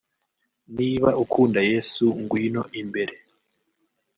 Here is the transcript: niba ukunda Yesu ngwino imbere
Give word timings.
niba 0.77 1.09
ukunda 1.23 1.59
Yesu 1.71 2.05
ngwino 2.21 2.61
imbere 2.81 3.15